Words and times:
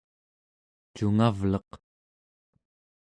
cungavleq 0.95 1.69